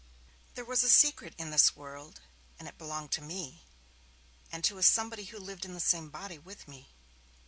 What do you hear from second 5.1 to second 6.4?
who lived in the same body